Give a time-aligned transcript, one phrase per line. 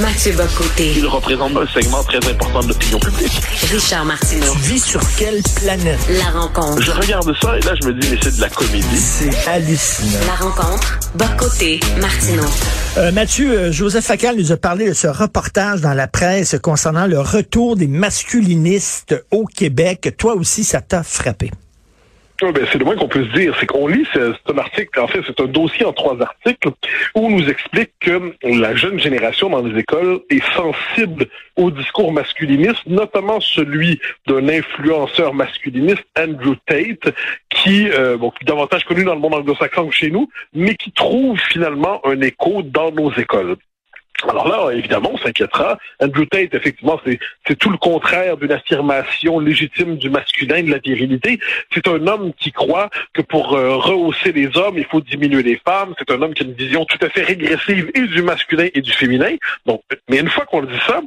[0.00, 0.92] Mathieu Bocoté.
[0.96, 3.32] Il représente un segment très important de l'opinion publique.
[3.72, 4.52] Richard Martineau.
[4.52, 5.98] Tu vis sur quelle planète?
[6.10, 6.80] La rencontre.
[6.80, 8.96] Je regarde ça et là, je me dis, mais c'est de la comédie.
[8.96, 10.20] C'est hallucinant.
[10.26, 11.00] La rencontre.
[11.16, 11.80] Bocoté.
[12.00, 12.46] Martineau.
[12.96, 17.06] Euh, Mathieu, euh, Joseph Facal nous a parlé de ce reportage dans la presse concernant
[17.06, 20.14] le retour des masculinistes au Québec.
[20.16, 21.50] Toi aussi, ça t'a frappé.
[22.40, 23.54] Ben, c'est le moins qu'on peut se dire.
[23.58, 26.68] C'est qu'on lit c'est un article, en fait, c'est un dossier en trois articles
[27.16, 32.12] où on nous explique que la jeune génération dans les écoles est sensible au discours
[32.12, 37.12] masculiniste, notamment celui d'un influenceur masculiniste, Andrew Tate,
[37.50, 40.76] qui, euh, bon, qui est davantage connu dans le monde anglo-saxon que chez nous, mais
[40.76, 43.56] qui trouve finalement un écho dans nos écoles.
[44.26, 45.78] Alors là, évidemment, on s'inquiétera.
[46.00, 51.38] Andrew Tate, effectivement, c'est tout le contraire d'une affirmation légitime du masculin, de la virilité.
[51.72, 55.60] C'est un homme qui croit que pour euh, rehausser les hommes, il faut diminuer les
[55.64, 55.94] femmes.
[55.98, 58.80] C'est un homme qui a une vision tout à fait régressive et du masculin et
[58.80, 59.36] du féminin.
[59.66, 61.00] Donc, mais une fois qu'on dit ça,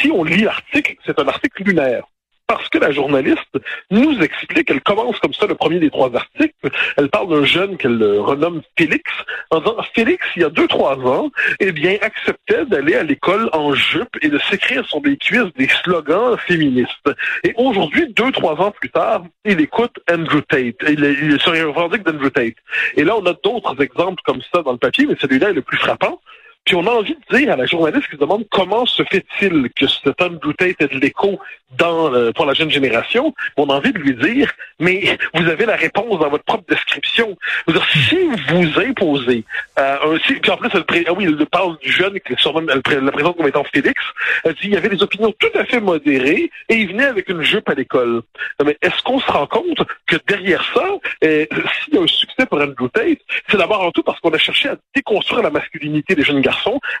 [0.00, 2.04] si on lit l'article, c'est un article lunaire
[2.46, 3.58] parce que la journaliste
[3.90, 6.54] nous explique, elle commence comme ça le premier des trois articles,
[6.96, 9.10] elle parle d'un jeune qu'elle renomme Félix,
[9.50, 13.48] en disant Félix, il y a deux, trois ans, eh bien, acceptait d'aller à l'école
[13.52, 17.10] en jupe et de s'écrire sur des cuisses des slogans féministes.
[17.44, 20.76] Et aujourd'hui, deux, trois ans plus tard, il écoute Andrew Tate.
[20.88, 22.56] Il, il se revendique d'Andrew Tate.
[22.96, 25.62] Et là, on a d'autres exemples comme ça dans le papier, mais celui-là est le
[25.62, 26.20] plus frappant.
[26.64, 29.68] Puis on a envie de dire à la journaliste qui se demande comment se fait-il
[29.74, 31.40] que cet homme Tate ait de l'écho
[31.76, 35.64] dans euh, pour la jeune génération, on a envie de lui dire, mais vous avez
[35.64, 37.36] la réponse dans votre propre description.
[37.66, 39.44] Vous dire, si vous imposez
[39.78, 43.12] euh, un, si, puis en plus, elle, ah oui, elle parle du jeune, qui la
[43.12, 44.02] présente comme étant Félix,
[44.44, 47.28] elle dit, il y avait des opinions tout à fait modérées et il venait avec
[47.30, 48.22] une jupe à l'école.
[48.64, 50.86] Mais est-ce qu'on se rend compte que derrière ça,
[51.24, 51.46] euh,
[51.84, 54.38] s'il y a un succès pour Andrew Tate, c'est d'abord en tout parce qu'on a
[54.38, 56.51] cherché à déconstruire la masculinité des jeunes garçons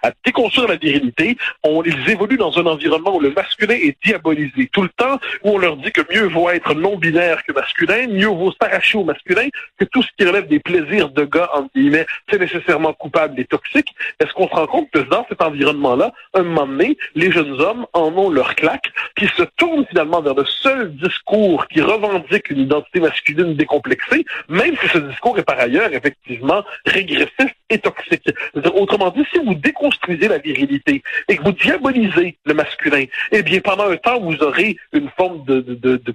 [0.02, 1.36] à déconstruire la virilité.
[1.62, 5.50] On, ils évoluent dans un environnement où le masculin est diabolisé tout le temps, où
[5.50, 9.48] on leur dit que mieux vaut être non-binaire que masculin, mieux vaut s'arracher au masculin,
[9.78, 13.44] que tout ce qui relève des plaisirs de gars, entre guillemets, c'est nécessairement coupable et
[13.44, 13.88] toxique.
[14.20, 17.86] Est-ce qu'on se rend compte que dans cet environnement-là, un moment donné, les jeunes hommes
[17.92, 22.60] en ont leur claque, qui se tournent finalement vers le seul discours qui revendique une
[22.60, 28.28] identité masculine décomplexée, même si ce discours est par ailleurs effectivement régressif et toxique.
[28.74, 33.60] Autrement dit, si vous déconstruisez la virilité et que vous diabolisez le masculin, eh bien,
[33.60, 36.12] pendant un temps, vous aurez une forme de, de, de,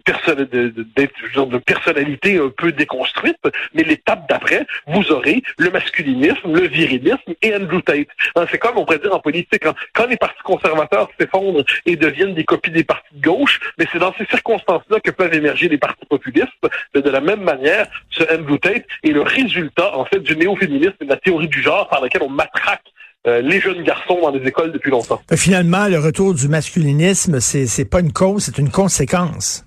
[1.57, 3.37] personnalité un peu déconstruite,
[3.73, 8.07] mais l'étape d'après, vous aurez le masculinisme, le virilisme et Andrew Tate.
[8.35, 11.95] Hein, c'est comme on pourrait dire en politique, quand, quand les partis conservateurs s'effondrent et
[11.95, 15.69] deviennent des copies des partis de gauche, mais c'est dans ces circonstances-là que peuvent émerger
[15.69, 16.47] les partis populistes.
[16.93, 20.95] Mais de la même manière, ce Andrew Tate est le résultat, en fait, du néo-féminisme
[21.01, 22.83] et de la théorie du genre par laquelle on matraque
[23.27, 25.21] euh, les jeunes garçons dans les écoles depuis longtemps.
[25.31, 29.65] Euh, finalement, le retour du masculinisme, c'est c'est pas une cause, c'est une conséquence.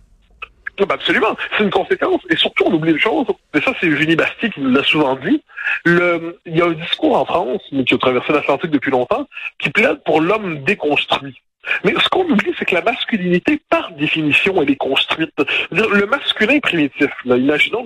[0.79, 2.23] Ben, absolument, c'est une conséquence.
[2.31, 5.15] Et surtout, on oublie une chose, et ça c'est Eugénie Basti qui nous l'a souvent
[5.17, 5.43] dit,
[5.85, 9.27] le, il y a un discours en France, mais qui a traversé l'Atlantique depuis longtemps,
[9.59, 11.37] qui plaide pour l'homme déconstruit.
[11.85, 15.35] Mais ce qu'on oublie, c'est que la masculinité, par définition, elle est construite.
[15.71, 17.85] Le masculin primitif, imaginons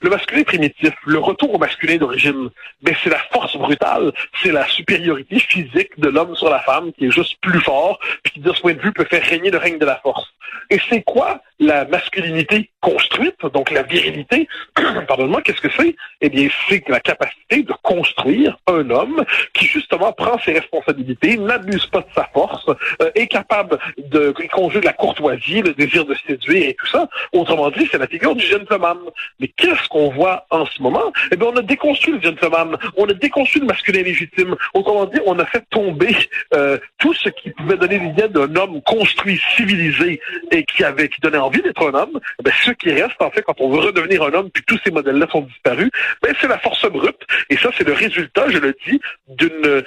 [0.00, 2.50] le masculin primitif, le retour au masculin d'origine,
[2.82, 7.06] ben, c'est la force brutale, c'est la supériorité physique de l'homme sur la femme qui
[7.06, 9.58] est juste plus fort, puis qui, de ce point de vue, peut faire régner le
[9.58, 10.26] règne de la force.
[10.70, 14.48] Et c'est quoi la masculinité construite, donc la virilité?
[15.08, 15.96] Pardonne-moi, qu'est-ce que c'est?
[16.20, 19.24] Eh bien, c'est la capacité de construire un homme
[19.54, 22.66] qui, justement, prend ses responsabilités, n'abuse pas de sa force,
[23.00, 27.08] euh, est capable de conjuguer la courtoisie, le désir de séduire et tout ça.
[27.32, 28.98] Autrement dit, c'est la figure du gentleman.
[29.40, 31.12] Mais qu'est-ce qu'on voit en ce moment?
[31.32, 32.76] Eh bien, on a déconstruit le gentleman.
[32.96, 34.56] On a déconstruit le masculin légitime.
[34.74, 36.14] Autrement dit, on a fait tomber
[36.54, 41.20] euh, tout ce qui pouvait donner l'idée d'un homme construit, civilisé et qui avait, qui
[41.20, 42.20] donnait envie d'être un homme.
[42.42, 44.90] Bien, ce qui reste, en fait, quand on veut redevenir un homme, puis tous ces
[44.90, 45.90] modèles-là sont disparus,
[46.22, 47.20] ben, c'est la force brute.
[47.50, 49.82] Et ça, c'est le résultat, je le dis, d'une,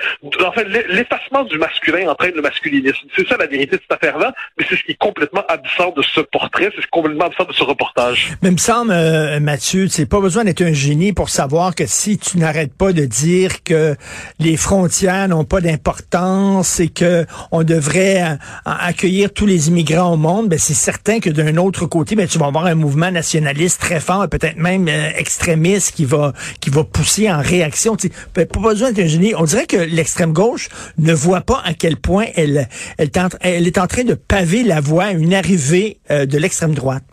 [0.46, 3.08] en fait, l'effacement du masculin entraîne le masculinisme.
[3.16, 6.04] C'est ça la vérité de cette affaire-là, mais c'est ce qui est complètement absent de
[6.04, 8.34] ce portrait, c'est complètement absent de ce reportage.
[8.42, 11.86] Mais il me semble, euh, Mathieu, c'est pas besoin d'être un génie pour savoir que
[11.86, 13.96] si tu n'arrêtes pas de dire que
[14.40, 18.36] les frontières n'ont pas d'importance et que on devrait euh,
[18.66, 22.38] accueillir tous les immigrants au monde, ben c'est certain que d'un autre côté, ben tu
[22.38, 26.84] vas avoir un mouvement nationaliste très fort, peut-être même euh, extrémiste qui va qui va
[26.84, 27.98] pousser en réaction.
[27.98, 29.10] Sais, pas besoin d'être.
[29.38, 33.10] On dirait que l'extrême gauche ne voit pas à quel point elle elle
[33.42, 37.04] elle est en train de paver la voie à une arrivée euh, de l'extrême droite.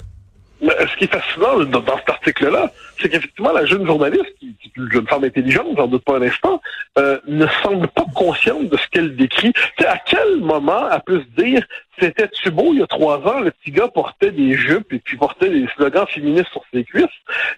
[0.61, 4.91] ce qui est fascinant dans, cet article-là, c'est qu'effectivement, la jeune journaliste, qui, est une
[4.91, 6.61] jeune femme intelligente, j'en doute pas un instant,
[6.99, 9.53] euh, ne semble pas consciente de ce qu'elle décrit.
[9.87, 11.63] à quel moment elle peut se dire
[11.99, 15.17] c'était-tu beau il y a trois ans, le petit gars portait des jupes et puis
[15.17, 17.07] portait des slogans féministes sur ses cuisses?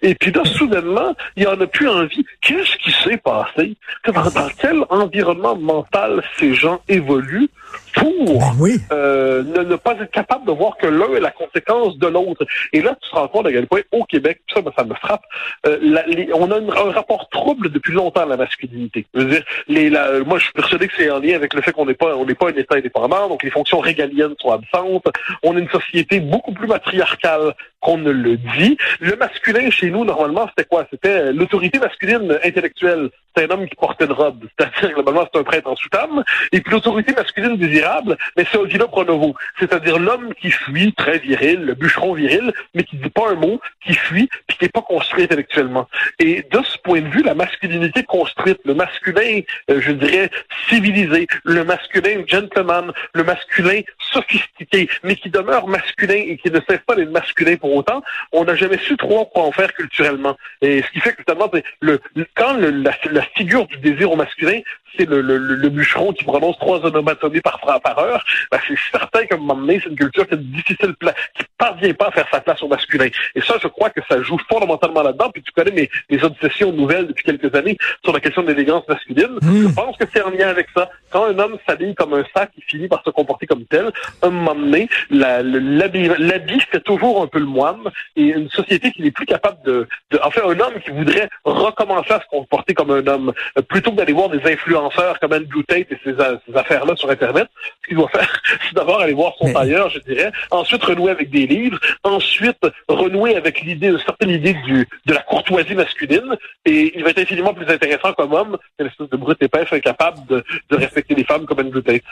[0.01, 2.25] Et puis là, soudainement, il en a plus envie.
[2.41, 3.75] Qu'est-ce qui s'est passé?
[4.05, 7.49] Dans, dans quel environnement mental ces gens évoluent?
[7.95, 8.79] Pour Ben oui.
[8.91, 12.45] euh, ne, ne pas être capable de voir que l'un est la conséquence de l'autre.
[12.73, 14.93] Et là, tu te rends compte à quel point, au Québec, ça, ben, ça me
[14.93, 15.23] frappe,
[15.65, 19.05] euh, la- les- on a une- un rapport trouble depuis longtemps à la masculinité.
[19.13, 21.61] Je veux dire, les, la- moi, je suis persuadé que c'est en lien avec le
[21.61, 24.51] fait qu'on n'est pas, on n'est pas un État indépendant, donc les fonctions régaliennes sont
[24.51, 25.05] absentes.
[25.43, 28.77] On est une société beaucoup plus matriarcale qu'on ne le dit.
[28.99, 30.85] Le masculin chez nous, normalement, c'était quoi?
[30.89, 33.09] C'était euh, l'autorité masculine intellectuelle.
[33.35, 34.45] C'était un homme qui portait une robe.
[34.57, 36.23] C'est-à-dire, globalement, c'est un prêtre en soutane.
[36.51, 39.35] Et puis l'autorité masculine désirable, mais c'est Odila Pronovo.
[39.59, 43.59] C'est-à-dire l'homme qui fuit, très viril, le bûcheron viril, mais qui dit pas un mot,
[43.85, 45.87] qui fuit, puis qui n'est pas construit intellectuellement.
[46.19, 50.29] Et de ce point de vue, la masculinité construite, le masculin, euh, je dirais,
[50.67, 56.81] civilisé, le masculin gentleman, le masculin sophistiqué, mais qui demeure masculin et qui ne cesse
[56.85, 58.01] pas d'être masculin pour autant,
[58.31, 60.35] on n'a jamais su trop quoi en faire culturellement.
[60.61, 61.49] Et ce qui fait que finalement,
[61.81, 61.99] le,
[62.35, 64.59] quand le- la, la figure du désir au masculin,
[64.97, 69.25] c'est le, le, le- bûcheron qui prononce trois onomatomies par, par heure, ben c'est certain
[69.27, 70.95] qu'à un moment donné, c'est une culture qui est difficile,
[71.37, 73.07] qui parvient pas à faire sa place au masculin.
[73.35, 75.29] Et ça, je crois que ça joue fondamentalement là-dedans.
[75.31, 78.87] Puis tu connais mes, mes obsessions nouvelles depuis quelques années sur la question de l'élégance
[78.87, 79.37] masculine.
[79.41, 79.67] Hmm.
[79.67, 80.89] Je pense que c'est en lien avec ça.
[81.11, 83.91] Quand un homme s'habille comme un sac, il finit par se comporter comme tel.
[84.23, 87.83] À un moment donné, l'habit l'habit fait toujours un peu le moine.
[88.15, 89.75] Et une société qui n'est plus capable de,
[90.11, 90.19] de...
[90.23, 93.91] En fait, un homme qui voudrait recommencer à se comporter comme un homme, euh, plutôt
[93.91, 96.13] que d'aller voir des influenceurs comme Andrew Tate et ces,
[96.45, 97.47] ces affaires-là sur Internet,
[97.83, 98.31] ce qu'il doit faire,
[98.67, 100.31] c'est d'abord aller voir son Mais- tailleur, je dirais.
[100.51, 101.79] Ensuite, renouer avec des livres.
[102.03, 106.35] Ensuite, renouer avec l'idée, une certaine idée du, de la courtoisie masculine.
[106.65, 110.19] Et il va être infiniment plus intéressant comme homme qu'une espèce de brute épaisse incapable
[110.27, 112.03] de, de respecter les femmes comme Andrew Tate.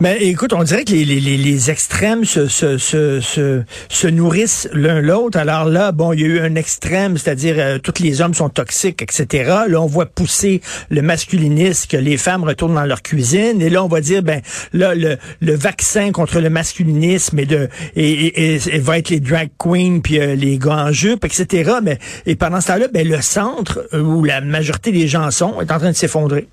[0.00, 4.68] Mais écoute, on dirait que les, les, les, extrêmes se, se, se, se, se nourrissent
[4.72, 5.38] l'un l'autre.
[5.38, 8.48] Alors là, bon, il y a eu un extrême, c'est-à-dire euh, tous les hommes sont
[8.48, 9.52] toxiques, etc.
[9.68, 10.60] Là, on voit pousser
[10.90, 13.62] le masculinisme, que les femmes retournent dans leur cuisine.
[13.62, 14.40] Et là, on va dire, ben,
[14.72, 20.00] là, le, le vaccin contre le masculinisme et de et, va être les drag queens
[20.02, 21.72] puis euh, les gars en etc.
[21.82, 25.60] Mais et pendant ce temps-là, ben, le centre euh, où la majorité des gens sont
[25.60, 26.48] est en train de s'effondrer.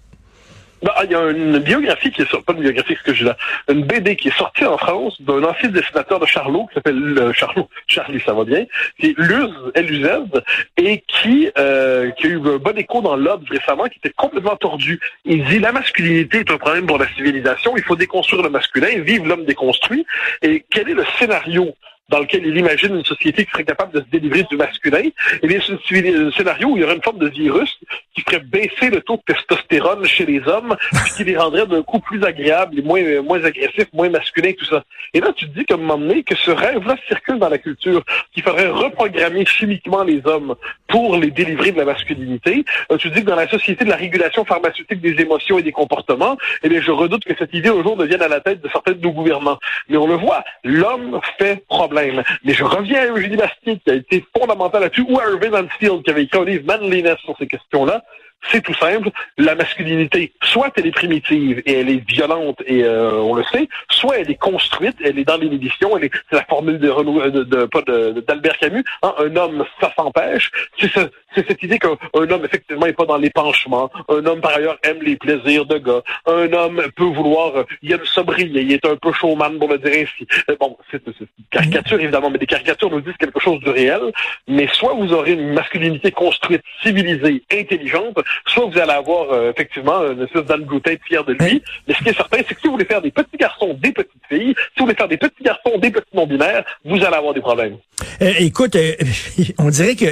[0.82, 3.38] Ben, Il y a une biographie qui est sortie, pas une biographie, ce que là,
[3.70, 7.34] une BD qui est sortie en France d'un ancien dessinateur de Charlot qui s'appelle euh,
[7.34, 8.66] Charlot, Charlie, ça va bien,
[9.00, 10.42] qui est Luz, L-U-Z,
[10.78, 14.56] et qui, euh, qui a eu un bon écho dans l'Obs récemment, qui était complètement
[14.56, 15.00] tordu.
[15.26, 18.88] Il dit la masculinité est un problème pour la civilisation, il faut déconstruire le masculin,
[19.02, 20.06] vive l'homme déconstruit.
[20.42, 21.76] Et quel est le scénario
[22.12, 25.10] dans lequel il imagine une société qui serait capable de se délivrer du masculin,
[25.42, 27.80] et bien c'est un scénario où il y aurait une forme de virus
[28.14, 31.82] qui ferait baisser le taux de testostérone chez les hommes, puis qui les rendrait d'un
[31.82, 34.84] coup plus agréables, et moins, moins agressifs, moins masculins, tout ça.
[35.14, 37.58] Et là, tu te dis qu'à un moment donné, que ce rêve-là circule dans la
[37.58, 38.04] culture,
[38.34, 40.56] qu'il faudrait reprogrammer chimiquement les hommes
[40.88, 42.66] pour les délivrer de la masculinité.
[42.92, 45.64] Euh, tu te dis que dans la société de la régulation pharmaceutique des émotions et
[45.64, 48.62] des comportements, eh bien, je redoute que cette idée un jour devienne à la tête
[48.62, 49.60] de certains de nos gouvernements.
[49.88, 52.01] Mais on le voit, l'homme fait problème.
[52.44, 56.04] Mais je reviens à Eugénie Bastier, qui a été fondamental là-dessus, ou à Irving Mansfield,
[56.04, 58.04] qui avait livre Manliness sur ces questions-là.
[58.50, 59.10] C'est tout simple.
[59.38, 63.68] La masculinité, soit elle est primitive et elle est violente et euh, on le sait,
[63.90, 65.96] soit elle est construite, elle est dans l'inhibition.
[65.98, 68.84] Elle est, c'est la formule de, Renaud- de, de- d'Albert Camus.
[69.04, 70.50] hein, un homme, ça s'empêche.
[70.80, 73.92] C'est, ce- cette idée qu'un un homme effectivement n'est pas dans l'épanchement.
[74.10, 76.02] Un homme par ailleurs aime les plaisirs de gars.
[76.26, 79.78] Un homme peut vouloir, euh, il aime sobriller, il est un peu showman pour le
[79.78, 80.28] dire ainsi.
[80.50, 83.70] Euh, Bon, c'est, c'est une caricature évidemment, mais des caricatures nous disent quelque chose de
[83.70, 84.02] réel.
[84.48, 90.02] Mais soit vous aurez une masculinité construite, civilisée, intelligente, soit vous allez avoir euh, effectivement
[90.12, 90.46] une espèce
[90.84, 91.62] Tate fier de lui.
[91.88, 93.92] Mais ce qui est certain, c'est que si vous voulez faire des petits garçons, des
[93.92, 97.34] petites filles, si vous voulez faire des petits garçons, des petits non-binaires, vous allez avoir
[97.34, 97.78] des problèmes.
[98.22, 98.94] Euh, écoute, euh,
[99.58, 100.06] on dirait que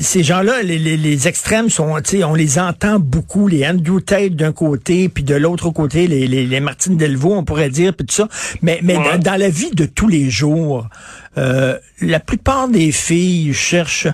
[0.00, 4.00] ces gens-là, les, les, les extrêmes sont, tu sais, on les entend beaucoup, les Andrew
[4.00, 7.92] Tate d'un côté, puis de l'autre côté, les, les, les Martine Delvaux, on pourrait dire,
[7.94, 8.28] puis tout ça.
[8.62, 9.12] Mais, mais Ouais.
[9.12, 10.86] dans, dans la vie de tous les jours,
[11.38, 14.06] euh, la plupart des filles cherchent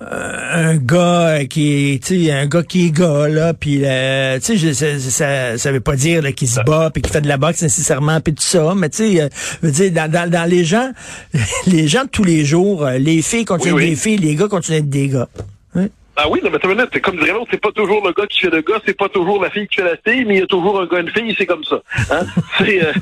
[0.00, 4.38] euh, un gars qui est, tu sais, un gars qui est gars là, puis euh,
[4.40, 7.28] tu sais, ça, ça, ça veut pas dire qu'il se bat puis qu'il fait de
[7.28, 9.28] la boxe nécessairement puis tout ça, mais tu sais,
[9.60, 10.92] je veux dire dans, dans, dans les gens,
[11.66, 14.80] les gens de tous les jours, les filles continuent Oui, des filles, les gars continuent
[14.80, 15.28] d'être des gars.
[15.74, 15.90] Oui.
[16.24, 18.38] Ah oui, non, mais t'as c'est comme dirait l'autre, c'est pas toujours le gars qui
[18.38, 20.42] fait le gars, c'est pas toujours la fille qui fait la fille, mais il y
[20.42, 21.82] a toujours un gars et une fille, c'est comme ça.
[22.12, 22.24] Hein?
[22.58, 22.92] c'est, euh,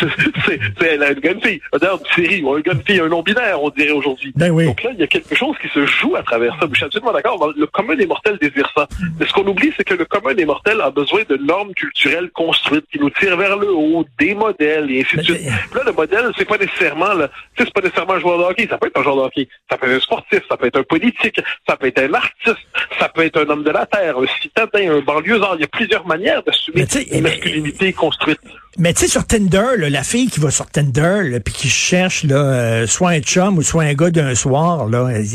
[0.46, 1.60] c'est, c'est, un gars une fille.
[1.78, 4.32] D'ailleurs, une série, un gars une fille, un non-binaire, on dirait aujourd'hui.
[4.36, 4.64] Ben oui.
[4.64, 6.66] Donc là, il y a quelque chose qui se joue à travers ça.
[6.70, 7.52] Je suis absolument d'accord.
[7.54, 8.88] Le commun des mortels désire ça.
[9.20, 12.30] Mais ce qu'on oublie, c'est que le commun des mortels a besoin de normes culturelles
[12.30, 15.44] construites qui nous tirent vers le haut, des modèles, et ainsi de suite.
[15.74, 18.66] Là, le modèle, c'est pas nécessairement, là, c'est pas nécessairement un joueur de hockey.
[18.70, 19.48] Ça peut être un joueur de hockey.
[19.70, 20.40] Ça peut être un sportif.
[20.48, 21.38] Ça peut être un politique.
[21.68, 22.61] Ça peut être un artiste.
[22.98, 25.54] Ça peut être un homme de la terre, un citadin, un banlieusard.
[25.56, 28.40] Il y a plusieurs manières d'assumer une masculinité construite.
[28.78, 32.24] Mais tu sais, sur Tinder, là, la fille qui va sur Tinder, puis qui cherche
[32.24, 35.26] là, euh, soit un chum ou soit un gars d'un soir, là, elle,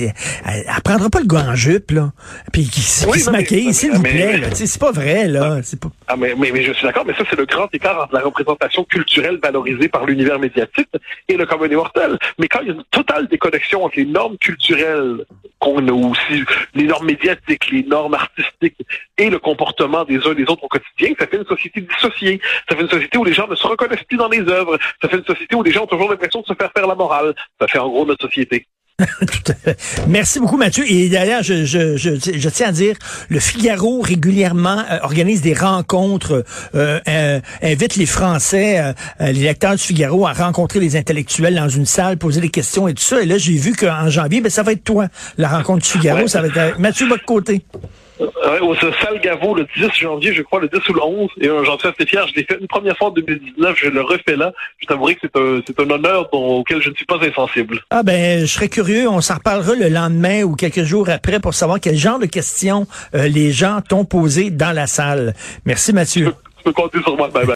[0.46, 2.12] elle, prendra pas le gars en jupe, là,
[2.51, 4.38] puis qui, se maquille, s'il vous plaît.
[4.38, 5.60] Là, c'est pas vrai, là.
[5.62, 5.89] C'est pas...
[6.08, 8.22] Ah, mais, mais, mais, je suis d'accord, mais ça, c'est le grand écart entre la
[8.22, 10.89] représentation culturelle valorisée par l'univers médiatique
[11.27, 12.17] et le commun des mortels.
[12.39, 15.25] Mais quand il y a une totale déconnexion entre les normes culturelles
[15.60, 18.77] qu'on a aussi, les normes médiatiques, les normes artistiques
[19.17, 22.41] et le comportement des uns et des autres au quotidien, ça fait une société dissociée.
[22.70, 24.77] Ça fait une société où les gens ne se reconnaissent plus dans les œuvres.
[25.01, 26.96] Ça fait une société où les gens ont toujours l'impression de se faire faire la
[26.96, 27.34] morale.
[27.60, 28.65] Ça fait en gros notre société.
[28.98, 29.77] Tout à fait.
[30.07, 30.84] Merci beaucoup, Mathieu.
[30.89, 32.96] Et d'ailleurs, je, je, je, je, tiens à dire,
[33.29, 36.43] le Figaro régulièrement euh, organise des rencontres,
[36.74, 41.86] euh, euh, invite les Français, les lecteurs du Figaro à rencontrer les intellectuels dans une
[41.86, 43.22] salle, poser des questions et tout ça.
[43.22, 46.27] Et là, j'ai vu qu'en janvier, ben, ça va être toi, la rencontre du Figaro.
[46.27, 47.62] Ça va être Mathieu côté.
[48.20, 51.30] Ouais, au Salle Gavo, le 10 janvier, je crois, le 10 ou le 11.
[51.40, 52.28] Et euh, j'en suis assez fier.
[52.28, 53.78] Je l'ai fait une première fois en 2019.
[53.78, 54.52] Je le refais là.
[54.80, 57.82] Je t'avouerai que c'est un, c'est un honneur dont, auquel je ne suis pas insensible.
[57.90, 59.08] Ah ben, je serais curieux.
[59.08, 62.88] On s'en reparlera le lendemain ou quelques jours après pour savoir quel genre de questions
[63.14, 65.34] euh, les gens t'ont posé dans la salle.
[65.66, 66.34] Merci, Mathieu.
[66.58, 67.30] Tu peux, compter sur moi.
[67.30, 67.56] Bye bye.